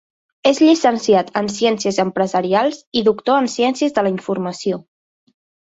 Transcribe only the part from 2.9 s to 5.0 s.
i doctor en ciències de la informació.